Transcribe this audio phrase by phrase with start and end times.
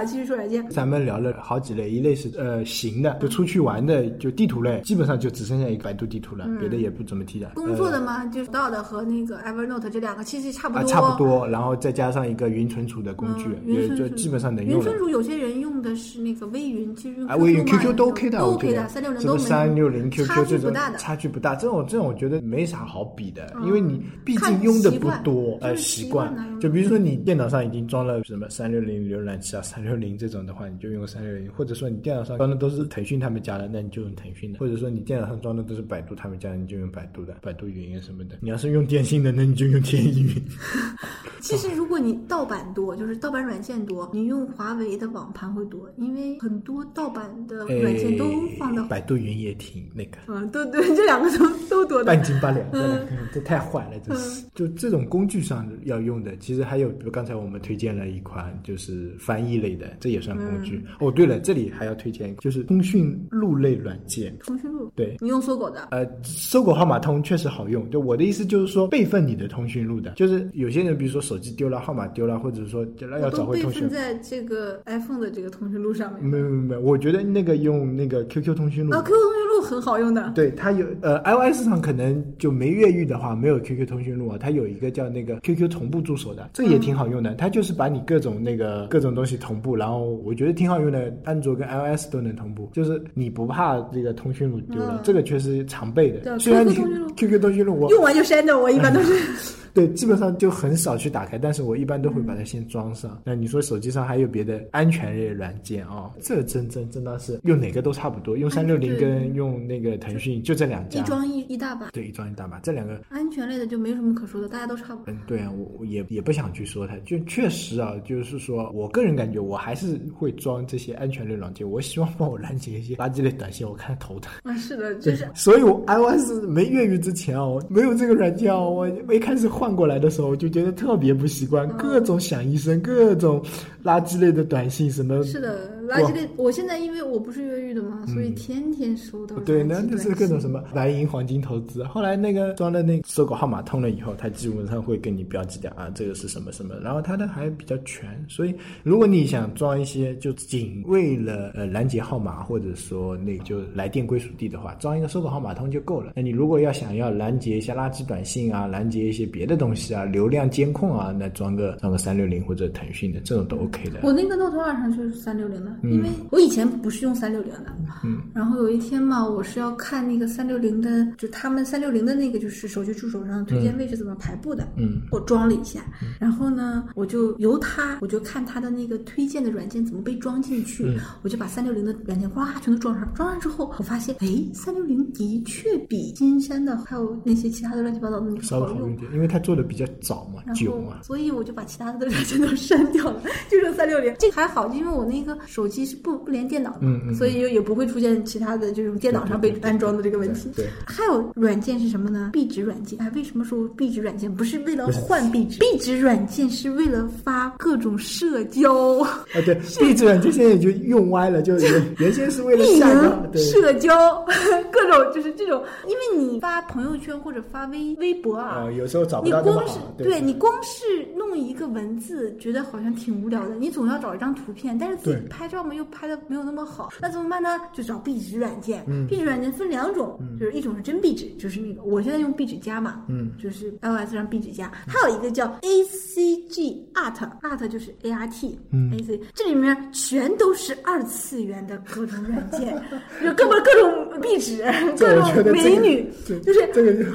[0.00, 0.66] 啊，继续说软件。
[0.70, 7.50] 咱们聊了好几类，一类是呃行的，就出去玩的，就地图类，基本上就只剩下一个百度地图了，别的也不怎么提的。
[7.54, 10.90] 工作的嘛，就是 Dot 和那个 Evernote 这两个其实差不啊，多。
[10.90, 14.98] 差不多，然后再加上一个云存储的工具，也就基本上能用云存。
[14.98, 20.72] 储有些人用的是那个微云，其实用啊，微云 QQ 都 OK 的，都 OK 的，三六零都三六零 QQ 这种。
[20.96, 38.36] 差距不大，这种这种我觉得没啥好比的，嗯因为你毕竟用的不多，呃，习习惯就比如说你电脑上已经装了什么三六零浏览器啊、三六零这种的话，你就用三六零，或者说你电脑上装的都是腾讯他们家的，那你就用腾讯的，或者说你电脑上装的都是百度他们家的，你就用百度的，百度云啊什么的。
[38.40, 40.42] 你要是用电信的，那你就用天翼云。
[41.40, 48.24] 其实如果你盗版多，就是盗版软件多，你用华为的网盘会多，因为很多盗版的软件都
[48.58, 50.18] 放到哎，百度云也挺那个。
[50.28, 52.22] 嗯，对对，这两个都都多的半。
[52.22, 54.44] 斤八两，这嗯这太坏了，这是。
[54.54, 60.82] 就这种工具上要用的，其实还有，比如刚才我们推荐了一款就是翻译类的，这也算工具。
[60.86, 64.36] 嗯哦，对了，这里还要推荐就是通讯录类软件。
[64.44, 67.88] 通讯录，对，你用搜狗的，呃，搜狗号码通确实好用。
[67.90, 73.88] 就我的意思就是说，备份你的通讯录的，就是有些人比如说手机丢了，号码丢了，或者说要我找都备份回通讯。
[73.88, 76.24] 在这个 iPhone 的这个通讯录上面。
[76.24, 80.32] 没有没有没有，我觉得那个用那个 QQ 通讯录啊，QQ 通讯录很好用的。
[80.34, 87.34] 对，它有呃，iOS 上可能就没越狱的话，没有 QQ 通讯录啊，它有一个叫那个 QQ 同步助手的，这也挺好用的。
[87.34, 96.38] 它就是把你各种那个各种东西同步，然后我觉得挺好用的，安卓跟 iOS 都能同步，就是你不怕这个通讯录丢了，嗯这个确实常备的。
[96.38, 99.14] 虽然你 QQ 通讯录 QQ 通讯录我用完就删掉，我一般都是。
[99.74, 103.20] 对基本上就很少去打开，但是我一般都会把它先装上。
[103.24, 111.00] 那你说手机上还有别的安全类软件啊、这真真真的是用哪个都差不多，用三六零跟用那个腾讯就这两家。
[111.00, 115.12] 一装一一大把，对，一装一大把，这两个，安全类的就没什么可说的，大家都差不多。
[115.12, 124.32] 嗯，对啊，我我也也不想去说它，就确实啊，就是说我个人感觉，我还是会装这些安全类软件，我希望帮我拦截一些垃圾类短信，我看头疼。
[124.42, 133.44] 啊，是的，就是所以我 iOS 没越狱之前哦，没有这个软件哦，我没开始换过来的时候就觉得特别不习惯，各种响一声，各种
[133.84, 135.22] 垃圾类的短信什么。
[135.22, 135.58] 是的，
[135.90, 136.28] 垃圾类。
[136.36, 141.82] 我现在因为我不是越狱的嘛，所以天天收到嗯对，那就是各种什么白银黄金投资。
[141.84, 146.74] 后来那个装了那个搜狗号码通了以后，它基本上会跟你标记掉啊，这个是什么什么。
[146.82, 156.12] 然后它的还比较全，所以如果你想装一些就仅为了呃拦截号码或者说那个就来电归属地的话，装一个搜狗号码通就够了。
[156.14, 164.00] 那你如果要想要拦截一些垃圾短信啊，拦截一些别的东西啊，流量监控啊，那装个装个三六零或者腾讯的这种都 OK 的。
[164.02, 167.66] 我那个 Note 二上就是三六零的，因为我以前不是用三六零的，
[168.04, 175.80] 嗯，然后有一天嘛，我是要看那个三六零的，就他们三六零的那个就是手机助手上推荐位置怎么排布的，嗯，我装了一下，
[176.18, 180.98] 然后呢，我就由它，我就看它的那个推荐的软件怎么被装进去，嗯。
[181.22, 188.92] 我就把三六零的软件哗全都装上，装上之后，我发现，哎，三六零的确比金山的还有那些其他的乱七八糟的那个稍微好用。
[188.92, 191.02] 一点，因为它做的比较早嘛，然后久嘛，。
[191.02, 194.14] 所以我就把其他的软件都删掉了，就剩三六零。
[194.18, 200.50] 这个还好，因为我那个手机是不不连电脑的，嗯嗯所以也不会出现其他的这种电脑上被安装的这个问题。
[200.56, 202.30] 对对还有软件是什么呢？
[202.32, 203.00] 壁纸软件。
[203.00, 205.58] 哎，为什么说壁纸软件不是为了换壁纸？
[205.60, 208.98] 壁纸软件是为了发各种社交。
[208.98, 214.24] 啊，对，壁纸软件现在已经用歪了，就原原先是为了运下载，营、对，社交，
[214.72, 220.84] 各种就是这种，因为你发朋友圈或者发微微博啊，啊，有时候找不你到你光是好，对你光是
[221.16, 223.54] 弄一个文字，觉得好像挺无聊的。
[223.54, 227.58] 你总要找一张图片，但是自己对拍照嘛又拍的没有那么好，那怎么办呢？
[227.72, 228.84] 就找壁纸软件。
[228.86, 242.80] 嗯壁纸软件分两种，就是一种是真壁纸，就是那个我现在用壁纸加嘛，嗯，就是 iOS 上壁纸加，还有一个叫 ACG Art，Art 就是 A R T，嗯，AC 这里面全都是二次元的各种软件，
[243.22, 244.62] 就各种各种壁纸，
[244.98, 247.10] 各种美女，这就是这个就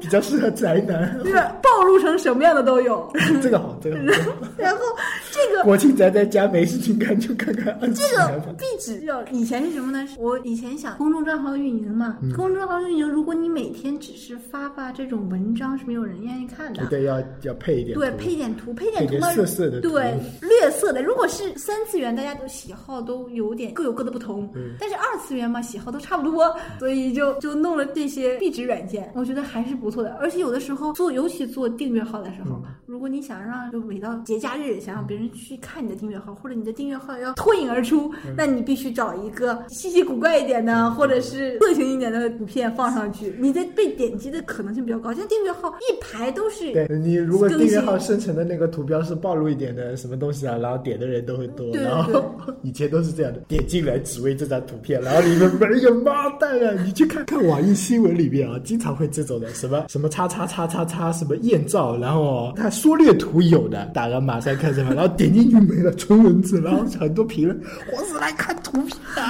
[0.00, 3.10] 比较适合宅男，就是暴露成什么样的都有。
[3.42, 4.02] 这个好，这个好。
[4.56, 4.80] 然后
[5.30, 8.16] 这个国庆宅在家没事情干就看看这。
[8.16, 10.06] 个壁纸要以前是什么呢？
[10.18, 16.86] 我以前想公众账号运营嘛，嗯公众账号运营，如果你每天只是发发这种文章，是没有人愿意看的。
[16.86, 21.02] 对，要要配一点，对，配点图，配点图嘛，色色的对，略色的。
[21.02, 30.10] 如果是三次元，大家都喜好都有点各有各的不同，嗯但是二次元嘛，喜好都差不多，所以就就弄了这些壁纸软件，我觉得还是不错的。
[30.20, 45.14] 而且有的时候做，尤其做订阅号的时候，如果你想让就每到节假日想让别人去看你的订阅号，或者你的订阅号要脱颖而出，那你必须找一个稀奇古怪一点的，或者是色情一点的图片放上去，你的被点击的可能性比较高。
[45.14, 51.66] 像订阅号一排都是，对你如果订阅号生成的那个图标是暴露一点的什么东西啊，然后点的人都会多。
[51.74, 52.22] 然后
[52.60, 56.82] 以前都是这样的，点进来只为这张图片，然后里面没有妈蛋啊！
[56.84, 67.60] 你去看 看网易新闻里面啊，经常会这种的，什么什么叉叉叉叉叉，什么艳照，然后他缩略图有的，打个马赛克什么，然后点进去没了，纯文字，然后很多评论，
[67.92, 69.22] 我是来看图片的。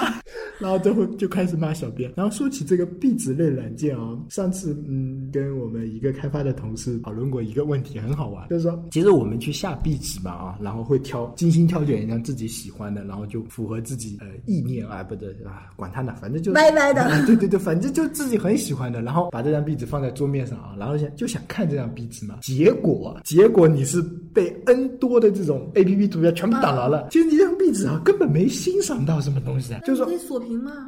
[0.61, 2.13] 然后最后就开始骂小编。
[2.17, 24.03] 然后说起这个壁纸类软件啊，上次嗯跟我们一个开发的同事讨论过一个问题，很好玩，就是说其实我们去下壁纸嘛啊，然后会挑精心挑选一张自己喜欢的，然后就符合自己呃意念啊，不对啊，管他呢，反正就歪歪的， 对对对，反正就自己很喜欢的，然后把这张壁纸放在桌面上啊，然后想就想看这张壁纸嘛，结果结果你是
[24.33, 30.07] 被 N 多的这种 A P P 图标全部挡牢了，其实这张壁纸啊根本没欣赏到什么东西，就是说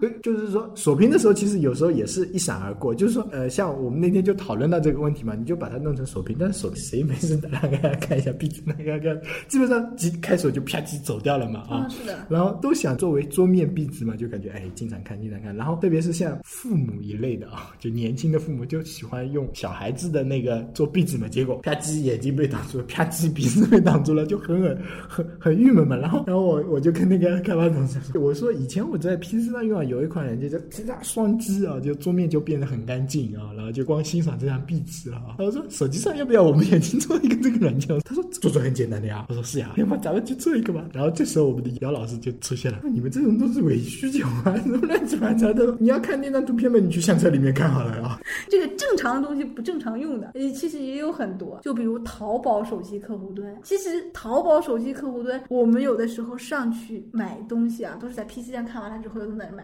[0.01, 2.95] 对，就是说锁屏的时候，其实有时候也是一闪而过。
[2.95, 7.61] 就是说，呃，像我们那天就讨论到这个问题嘛，你就把它弄成锁屏，但是锁谁没事的来
[7.97, 11.89] 看一下壁纸，那个个，基本上几开锁就啪叽走掉了嘛啊。
[11.89, 12.27] 是的。
[12.29, 15.55] 然后都想作为桌面壁纸嘛，就感觉哎，经常看，经常看。
[15.57, 25.97] 然后特别是像父母一类的啊，就年轻的父母就喜欢用小孩子的那个做壁纸嘛，结果啪叽眼睛被挡住了，啪叽鼻子被挡住了，就很很很很郁闷嘛。
[25.97, 35.37] 然后然后我我就跟那个开发同事我说，以前我在 PC 上用啊，有一款软件叫这样双击啊，就桌面就变得很干净啊，然后就光欣赏这张壁纸了啊。
[35.39, 37.99] 我说手机上要不要我们也去做一个这个软件？
[38.05, 39.27] 他说做做很简单的呀。
[39.29, 40.85] 我说是呀，要不咱们去做一个吧。
[40.93, 45.77] 然后这时候我们的姚老师就出现了，你们这种都是伪需求啊，什么乱七八糟的。
[45.79, 48.21] 你要看那张图片嘛，你去相册里面看好了啊。
[48.49, 51.61] 这个正常的东西不正常用的，其实也有很多。
[51.63, 59.21] 就比如淘宝手机客户端，其实淘宝手机客户端，我们有的时候上去买东西啊，都是在 PC 上看完了之后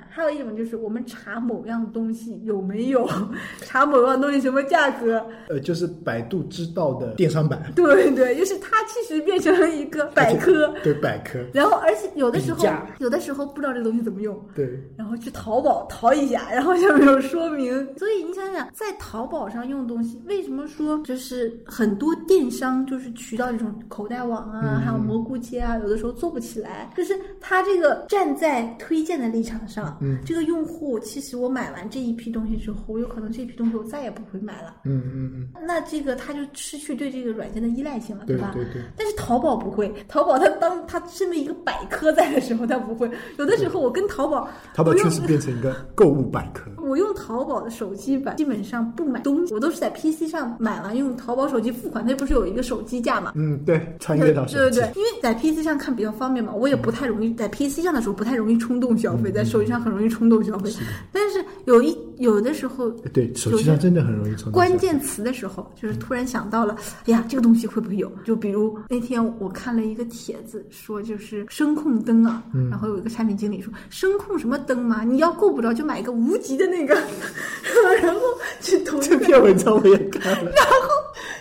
[0.09, 3.09] 还有一种就是我们查某样东西有没有，
[3.63, 7.63] 查某样东西什么价格，呃，就是百度知道的电商版。
[7.75, 11.39] 对对，就是它其实变成了一个百科，对百科。
[11.53, 12.67] 然后而且有的时候，
[12.99, 17.69] 有的时候不知道这东西怎么用，对，然后去淘宝淘一下，然后下面有说明。
[17.97, 29.96] 所以你想想，在淘宝上用东西，为什么说就是很多电商就是渠道这种口袋网啊，还有蘑菇街啊，有的时候做不起来，就是它这个站在推荐的立场上。
[30.00, 34.76] 嗯，这个用户其实我买完这一批东西之后，我有可能这批东西我再也不会买了。
[34.84, 35.49] 嗯嗯嗯。
[35.66, 38.50] 那这个他就失去对这个软件的依赖性了，对吧？
[38.55, 38.82] 对对。
[38.96, 43.10] 但是淘宝不会，淘宝它当它身为一个百科在的时候，它不会。
[43.38, 46.70] 有的时候我跟淘宝，淘宝确实变成一个购物百科。
[46.82, 53.32] 我用淘宝的手机版，基本上不买东西，我都是在 PC 上买完用淘宝手机付款，它不是有一个手机价嘛？
[53.37, 54.56] 嗯，对，穿越到手机。
[54.56, 60.71] 对对对，因为在 PC 上看比较方便嘛，我也不太容易在 PC 上的时候不太容易冲动消费，在手机上很容易冲动消费。
[61.12, 64.53] 但是有一有的时候，对手机上真的很容易冲动。
[64.53, 68.11] 关键词的时候，就是突然想到了，哎呀，这个东西会不会有？
[68.25, 76.94] 就比如那天我看了一个帖子，说就是声控灯啊，然后有一个产品经理说，声控什么灯嘛，你要够不着就买一个无极的那个，
[78.03, 78.21] 然后
[78.61, 80.79] 去投这篇文章我也看了， 然后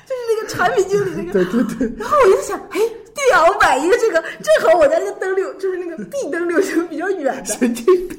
[0.05, 2.79] 就是那个产品经理那个，对对对，然后我就想，哎。
[3.27, 7.45] 对啊，我买一个这个，正好我家那个灯溜，就是那个壁灯溜就比较远的。
[7.45, 8.17] 神经病！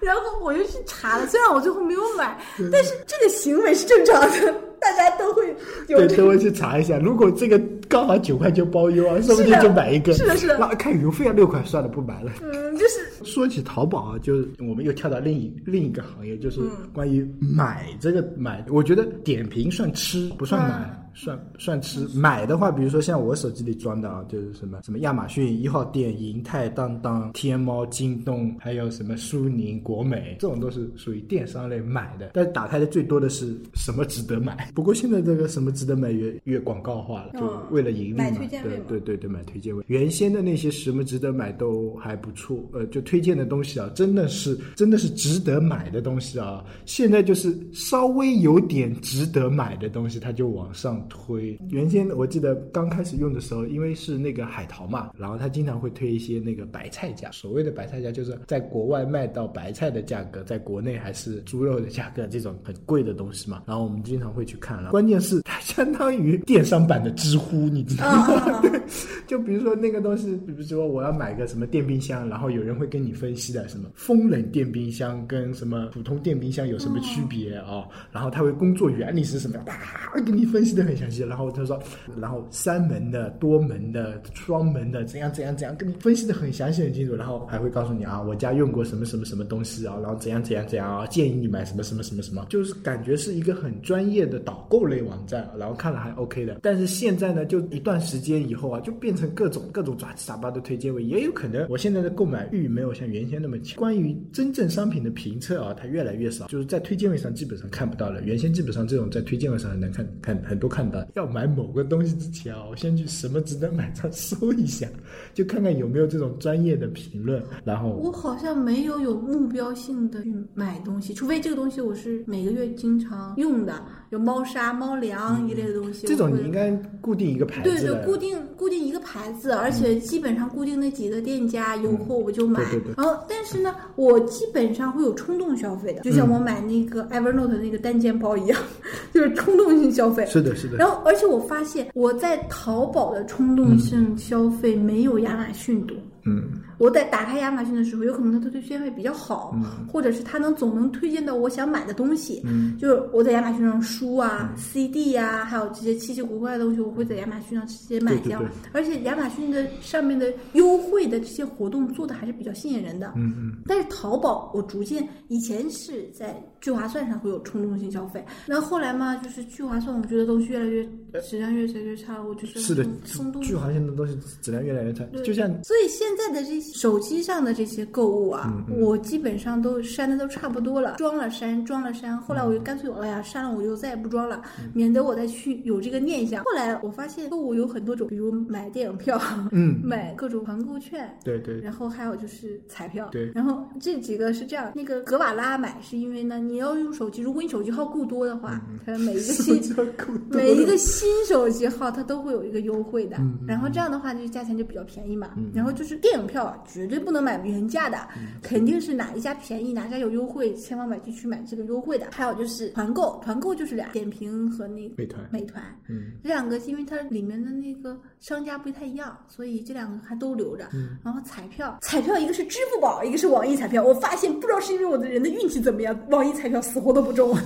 [0.00, 2.38] 然后我就去查了，虽然我最后没有买，
[2.70, 5.48] 但是这个行为是正常的，大家都会
[5.88, 5.98] 有。
[6.06, 6.98] 对，都会去查一下。
[6.98, 10.12] 如果这个刚好九块九包邮啊，说不定就买一个。
[10.12, 10.58] 是的，是的。
[10.58, 12.30] 那看邮费要六块，算了，不买了。
[12.42, 16.60] 嗯，就是说起淘宝啊，就是我们又跳到另一另一个行业，就是
[16.92, 18.64] 关于买这个买。
[18.68, 20.98] 我觉得点评算吃，不算买。
[21.14, 32.30] 算算吃买的话，比如说像我手机里装的啊，就是什么什么亚马逊一号店、银泰、当当、天猫、京东，还有什么苏宁、国美，这种都是属于电商类买的。
[32.34, 34.70] 但打开的最多的是什么值得买？
[34.74, 38.24] 不过现在这个什么值得买越越广告化了，就为了盈利嘛。
[38.62, 39.84] 对对对对，买推荐位。
[39.88, 46.64] 原先的那些什么值得买都还不错，呃，就推荐的东西啊，真的是真的是值得买的东西啊。
[46.86, 51.01] 现在就是稍微有点值得买的东西，它就往上。
[51.02, 51.58] 上推。
[51.70, 57.30] 原先我记得刚开始用的时候，因为是那个海淘嘛，然后他经常会推一些那个白菜价。
[57.32, 63.62] 所谓的白菜价，就是在国外卖到白菜的价格，在国内还是猪肉的价格这种很贵的东西嘛。
[63.66, 68.60] 然后我们经常会去看了，关键是它相当于电商版的知乎，你知道吗？
[68.60, 68.80] 对，
[69.26, 77.86] 就比如说那个东西，比如说我要买个什么电冰箱，然后有人会跟你分析的，什么风冷电冰箱跟什么普通电冰箱有什么区别啊？
[78.12, 81.22] 然后它会工作原理是什么，啪给你分析的很详细。
[81.22, 81.80] 然后他说，
[82.20, 87.14] 然后三门的、多门的、双门的，怎样怎样怎样，跟你分析的很详细很清楚。
[87.14, 95.48] 然后还会告诉你啊，我家用过什么什么什么东西啊，然后怎样怎样怎样啊，建议你买什么什么什么什么，就是感觉是一个很专业的导购类网站。
[95.58, 103.78] 然后看了还 OK 的，但是现在呢，就一段时间以后啊，就变成各种各种杂七杂八的推荐位，也有可能我现在的购买欲没有像原先那么强。
[103.78, 108.22] 关于真正商品的评测啊，它越来越少，就是在推荐位上基本上看不到了。
[108.22, 111.04] 原先基本上这种在推荐位上很难看看很多看到。
[111.14, 114.86] 要买某个东西之前啊，我先去什么值得买上搜一下，
[115.34, 117.42] 就看看有没有这种专业的评论。
[117.64, 123.82] 然后我好像没有有目标性的去买东西，除非这个东西我是每个月经常用的，
[124.12, 126.06] 有猫砂、猫粮一类的东西。
[126.06, 127.70] 这种你应该固定一个牌子。
[127.70, 132.62] 对对，固定固定一个牌子，而且基本上固定那几个店家有货我就买。
[132.70, 132.92] 对对。
[132.94, 138.60] 然后，但是呢，我基本上会有冲动消费的，就像我买那个 Evernote 那个单肩包一样，
[139.14, 140.26] 就是冲动性消费。
[140.26, 140.76] 是的，是的。
[140.76, 145.96] 然后，而且我发现我在淘宝的冲动性消费没有亚马逊多。
[146.24, 152.42] 嗯，我在打开亚马逊的时候，有可能它的推荐会比较好，或者是它能总能推荐到我想买的东西。
[152.44, 158.42] 嗯，就是我在亚马逊上书啊、CD 呀，还有这些稀奇古怪的东西，我会在亚马逊上直接买掉。
[158.72, 163.12] 而且亚马逊的上面的优惠的这些活动做的还是比较吸引人的。
[163.14, 163.52] 嗯嗯。
[163.64, 170.84] 但是淘宝，我逐渐以前是在聚划算上会有冲动性消费，那后来嘛，就是聚划算，我觉得东西越来越
[171.22, 175.92] 质量越来越差，我觉得是的，冲动聚划算的东西质量越来越差，就像所以。
[175.92, 182.16] 现在的这些手机上的这些购物啊，我基本上都删的都差不多了，装了删，装了删。
[182.18, 186.44] 后来我就干脆，哎呀，删了我就再也不装了，免得我再去有这个念想。
[186.44, 193.30] 后来我发现购物有很多种，比如买电影票，嗯， 买各种团购券，对对，然后还有就是彩票，对。
[193.34, 199.60] 然后这几个是这样，那个格瓦拉买是因为呢，你要用手机，如果你手机号够多的话，它每一个新
[200.30, 205.30] 每一个新手机号它都会有一个优惠的，然后这样的话就价钱就比较便宜嘛。
[205.54, 208.08] 然后就是电影票啊，绝对不能买原价的，
[208.42, 212.08] 肯定是哪一家便宜哪家有优惠，千万买就去买这个优惠的。
[212.12, 220.68] 还有就是团购，团购就是俩，点评和那个美团，美团，嗯，这两个因为它里面的那个商家不太一样，所以这两个还都留着。
[221.04, 223.82] 然后彩票，彩票一个是支付宝，一个是网易彩票。
[223.82, 227.36] 我发现不知道是因为我的人的运气怎么样，网易彩票死活都不中。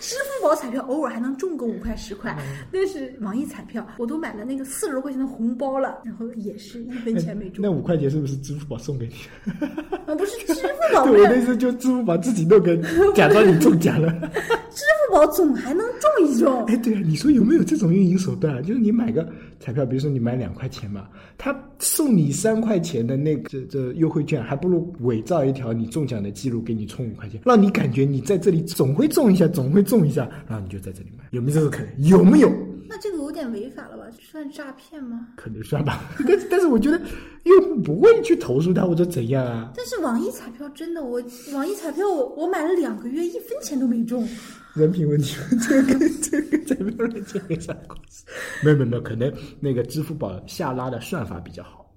[0.00, 2.36] 支付宝彩票偶尔还能中个五块十块，
[2.72, 7.62] 那是网易彩票我都买了那个四十多块钱的红包了，然后也是一分钱没中。
[7.62, 9.14] 那五块钱是不是支付宝送给你？
[10.06, 11.04] 啊，不是支付宝。
[11.10, 12.76] 对，我的意思就支付宝自己弄个，
[13.14, 14.10] 假装你中奖了。
[14.70, 16.64] 支付宝总还能中一中。
[16.66, 18.62] 哎，对啊，你说有没有这种运营手段？
[18.62, 29.82] 就是你买个彩票，比如说你买两块钱嘛，他送你三块钱的那个这这优惠券，还不如伪造一条你中奖的记录给你充五块钱，让你感觉你在这里总会中一下，总会。
[29.88, 32.08] 中一下，然后你就在这里买，有没有这个可能？
[32.08, 32.52] 有没有？
[32.86, 34.04] 那这个有点违法了吧？
[34.20, 35.28] 算诈骗吗？
[35.34, 37.00] 可能算吧， 但但是我觉得
[37.44, 39.72] 又不会去投诉他或者怎样啊。
[39.74, 41.22] 但是网易彩票真的，我
[41.54, 44.28] 网易彩票我我买了两个月，一分钱都没中。
[44.78, 45.36] 人品问题，
[45.68, 48.24] 这个跟这个彩票软件没啥关系。
[48.62, 51.87] 没有没有没有，可能那个支付宝下拉的算法比较好。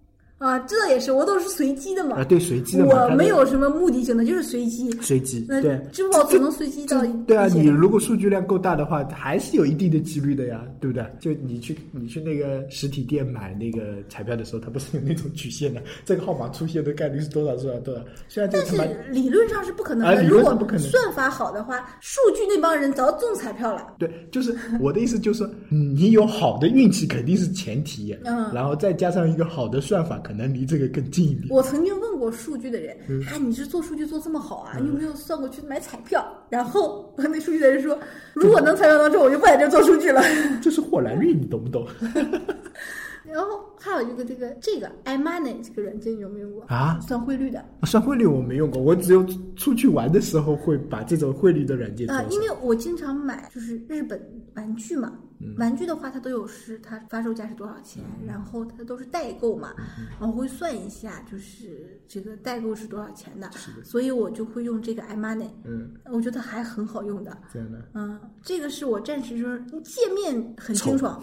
[0.42, 2.18] 啊，这也是我都是随机的嘛。
[2.18, 2.86] 啊，对，随机的。
[2.86, 4.90] 我没有什么目的性的，就是随机。
[5.00, 5.42] 随机。
[5.42, 5.80] 对。
[5.92, 7.00] 支付宝只能随机到。
[7.28, 11.06] 对啊，你如果数据量够大的话，还是有一定的几率的呀，对不对？
[11.20, 15.82] 就你去你去那个实体店买那个彩票的时候，它不是有那种曲线的？
[16.04, 17.56] 这个号码出现的概率是多少？
[17.56, 17.80] 多少？
[17.82, 18.02] 多少？
[18.28, 20.22] 虽然这但是理论上是不可能的。
[20.22, 20.82] 理论上不可能。
[20.82, 23.94] 算法好的话，数据那帮人早中彩票了。
[24.00, 31.48] 对，就是我的意思，就是说你有好的运气肯定是前提，嗯，然后再加上一个好的算法，可能离这个更近一点。
[31.50, 32.96] 我曾经问过数据的人，
[33.28, 34.78] 啊，你是做数据做这么好啊？
[34.80, 36.26] 你有没有算过去买彩票？
[36.50, 38.00] 然后那数据的人说，
[38.34, 40.24] 如果能彩票当中，我就不在这做数据了。
[40.62, 41.86] 这是霍兰运，你懂不懂？
[43.24, 46.66] 然后还有一个这个这个 iMoney 这个软件有没有用过？
[46.68, 47.64] 啊，算汇率的。
[47.84, 49.26] 算汇率我没用过，我只有
[49.56, 52.32] 出去玩的时候会把这种汇率的软件啊，上。
[52.32, 54.22] 因为我经常买就是日本
[54.56, 55.14] 玩具嘛。
[55.40, 55.56] 嗯。
[55.58, 63.50] 玩具的话，它都有是它发售价是多少钱，然后它都是代购嘛，嗯然后会算一下，就是这个代购是多少钱的，
[63.84, 67.36] 所以我就会用这个 iMoney，嗯，我觉得还很好用的。
[67.52, 67.80] 这样的。
[67.96, 71.20] 嗯，这个是我暂时就是界面很清爽，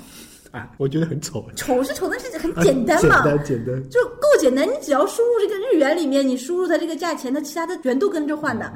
[0.50, 3.90] 啊，我觉得很丑，丑是丑，但是很啊简单嘛，简单简单。
[3.90, 4.67] 就够简单。
[4.67, 8.73] 你只要输入这个日元里面，你输入它这个价钱，它其他的全都跟着换的，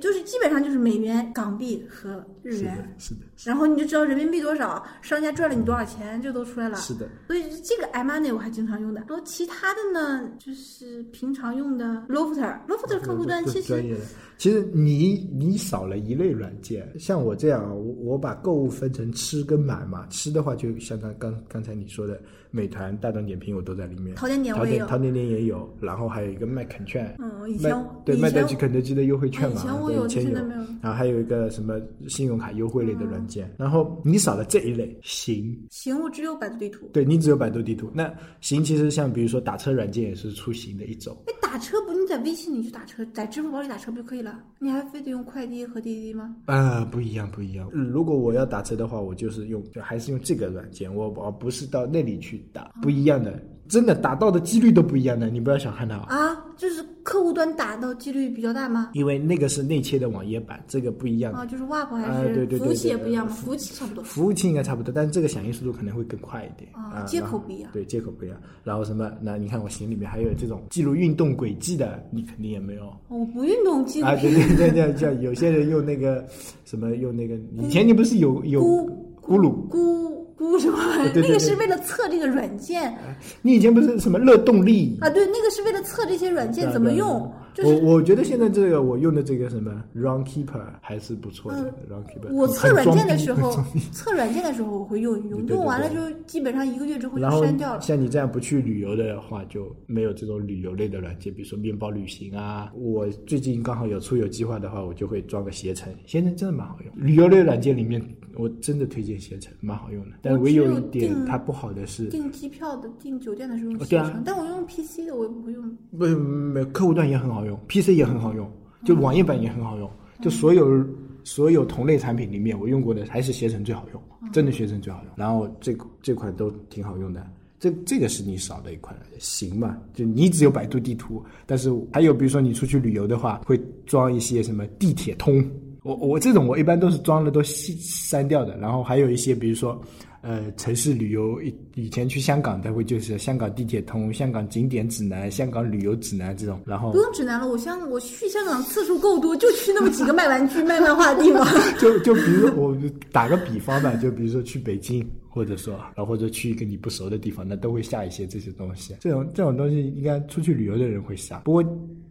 [0.00, 6.76] 就是基本上就是美元、港币和日是的元，，是的，然后你就知道人民币多少，商家赚了你多少钱，这都出来了。
[6.76, 7.08] 是的。
[7.26, 14.00] 所以这个 iMoney 我还经常用的，然后其他的呢，就是平常用的 Lofter，Lofter 客户端其实专业的。
[14.36, 20.06] 其实你你少了一类软件，像我这样，我我把购物分成吃跟买嘛。
[20.10, 22.20] 吃的话就像刚刚刚才你说的，
[22.50, 27.74] 美团、大众点评我都在里面，淘点点淘我也有淘点点也有，然后还有一个麦肯券，嗯，以前
[28.04, 35.56] 对麦德基肯德基的优惠券嘛，以前我有现在没有，然后还有一个什么信用卡优惠类的软件，然后你少了这一类，行。
[35.70, 36.88] 行，我只有百度地图。
[36.92, 44.40] 对你只有百度地图，那行其实像比如说打车软件也是出行的一种，哎，打车不你在微信里去打车，在支付宝里打车不就可以了？
[44.58, 46.36] 你还非得用快递和滴滴吗？
[46.46, 47.70] 啊，不一样，不一样。
[47.72, 56.06] 嗯如果我要打车的话，我就是用，就还是用这个软件，我而不是到那里去打，不一样的，真的打到的几率都不一样的，你不要小看它啊。
[56.08, 58.90] 啊，就是客户端打到几率比较大吗？
[58.92, 61.32] 因为那个是内切的网页版，这个不一样。
[61.32, 63.30] 啊，就是 WAP 还是服务器也不一样吗？
[63.30, 64.02] 呃服务器差不多。
[64.02, 68.36] 服务器应该差不多，但是这个响应速度可能会更快一点啊接口不一样对，接口不一样。
[68.64, 69.12] 然后什么？
[69.22, 72.92] 那你看我行里面还有这种记录运动轨迹的，你肯定也没有。
[73.06, 76.26] 我不运动记录啊，对对对对，像有些人用那个
[76.64, 78.60] 什么用那个，以前你不是有有
[79.22, 79.68] 咕咕噜？
[79.68, 80.12] 咕
[80.44, 80.78] 咕什么
[81.14, 82.96] 那个是为了测这个软件
[83.42, 84.98] 你以前不是什么热动力？
[85.00, 91.72] 啊，对，那个是为了测这些软件怎么用，就是我我觉得现在这个我用的这个什么 Runkeeper 还是不错的。
[91.88, 93.52] Runkeeper 嗯我测软件的时候
[93.92, 97.80] 测软件的时候我会用一用，用完了对就基本上一个月之后就删掉了。
[97.80, 102.70] 像你这样不去旅游的话，就没有这种旅游类的软件，比如说面包旅行啊。
[102.74, 106.92] 我最近刚好有出游计划的话，我就会装个携程，携程真的蛮好用。
[107.06, 108.02] 旅游类软件里面，
[108.36, 110.16] 我真的推荐携程，蛮好用的。
[110.22, 115.76] 但唯有一点它不好的是，订机票的、订酒店的时候用携程，但我用 PC 的我也不会用。
[115.98, 118.50] 不没客户端也很好用，PC 也很好用，
[118.84, 119.88] 就网页版也很好用，
[120.18, 120.84] 嗯就所有
[121.24, 125.12] 所有同类产品里面，我用过的还是携程最好用，嗯真的携程最好用。
[125.16, 127.24] 然后这这款都挺好用的。
[127.60, 129.78] 这这个是你少的一款，行吧？
[129.94, 135.42] 就你只有百度地图，但是还有比如说你出去旅游的话，会装一些什么地铁通。
[135.84, 139.78] 我我这种我一般都是装了都删删掉的，然后还有一些比如说，
[140.26, 151.46] 呃，城市旅游以以前去香港，他会就是香港地铁通、香港景点指南、香港旅游指南这种，然后不用指南了，我香我去香港次数够多，就去那么几个卖玩具、卖漫画的地方。
[151.78, 152.74] 就就比如我
[153.12, 158.96] 打个比方吧，就比如说去北京，或者说，然后或者去一个你不熟的地方，那都会下一些这些东西。
[159.00, 161.62] 这种这种东西应该出去旅游的人会下，不过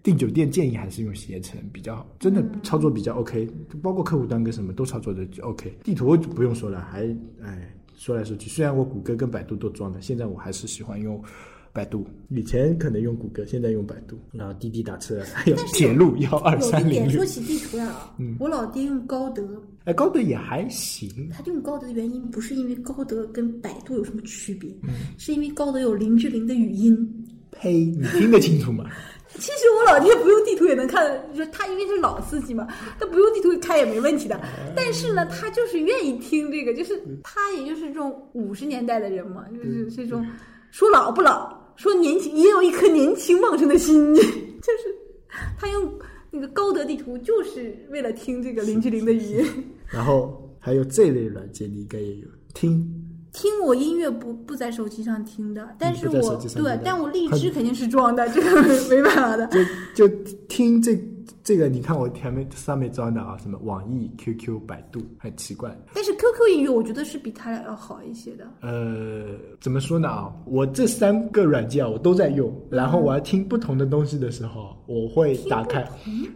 [0.04, 3.50] 订酒店建议还是用携程比较好，真的操作比较 OK，
[3.82, 5.76] 包括客户端跟什么都操作的 OK。
[5.84, 7.08] 地图就不用说了，还
[7.42, 11.24] 哎说来说去，虽然我谷歌跟百度都装了，现在我还是喜欢用。
[11.72, 14.20] 百度以前可能用谷歌，现在用百度。
[14.34, 17.26] 然后滴滴打车，还有铁路幺二有三零六说。
[17.26, 19.42] 起地图来啊，我老爹用高德，
[19.86, 27.26] 哎，高德也还行，他用高德的原因不是因为高德跟百度有什么区别，嗯是因为高德有林志玲的语音。
[27.52, 27.86] 呸！
[27.86, 28.90] 你听得清楚吗？
[29.36, 32.68] 其实我老爹不用地图也能看，就是他因为是老司机嘛，
[33.00, 34.40] 他不用地图开也没问题的。
[34.76, 40.26] 但是呢，他就是愿意听这个，就是他也就是这种五十年代的人嘛，就是这种
[40.72, 44.96] 说老不老，说年轻也有一颗年轻旺盛的心， 就是
[45.58, 45.92] 他用
[46.30, 49.46] 那个高德地图就是为了听这个林志玲的语音。
[49.90, 53.03] 然后还有这类软件，你应该也有听。
[53.34, 59.48] 听我音乐不不在手机上听的，但是我对但我 荔枝肯定是装的，这个没没办法的。
[59.96, 60.16] 就就
[60.48, 60.96] 听这
[61.44, 65.76] 这个，你看我前面上面装的啊，什么网易、QQ、百度，很奇怪。
[65.94, 68.46] 但是 QQ 音乐我觉得是比它俩要好一些的。
[68.62, 70.34] 呃，怎么说呢啊？
[70.46, 72.54] 我这三个软件啊，我都在用。
[72.70, 75.86] 然后我要听不同的东西的时候，我会打开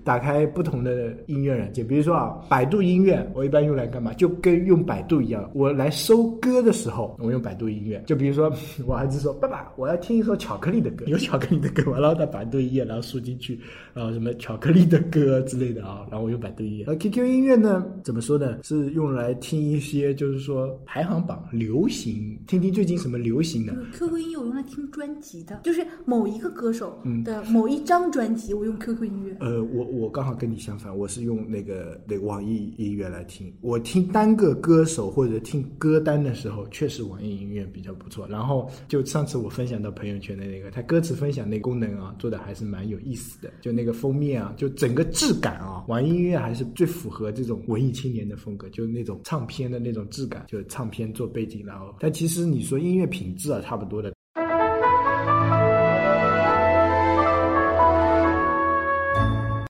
[0.04, 1.88] 打开不同的音乐软件。
[1.88, 4.12] 比如说啊，百度音乐，我一般用来干嘛？
[4.13, 8.04] 就跟用百度一样，我来搜歌的时候，我用百度音乐。
[8.06, 8.52] 就比如说，
[8.86, 13.58] 我儿子说：“爸爸，我要听一首巧克力的歌。”有巧克力的歌，我 然后到百度音乐，然后输进去，
[13.93, 16.86] 然后什么巧克力的的歌之类的啊，然后我用百度音乐。
[16.88, 18.57] 而 QQ 音乐呢，怎么说呢？
[18.63, 23.73] 是用来听一些就是说排行榜、流行，听听最近什么流行的。
[23.93, 29.38] QQ 音乐我用来听专辑的，就是某一个歌手的某一张专辑，我用 QQ 音乐。
[29.39, 33.53] 呃，我我刚好跟你相反，我是用那个那个网易音乐来听。
[33.62, 38.27] 我听单个歌手或者听歌单的时候，确实网易音乐比较不错。
[38.27, 43.51] 然后就上次我分享到朋友圈的那个，它歌词分享那功能啊，做的还是蛮有意思的。
[43.62, 54.13] 就那个封面啊，就整整个质感啊，玩音乐还是最符合这种文艺青年的风格，就是那种唱片的那种质感，就是唱片做背景，然后但其实你说音乐品质啊，差不多的，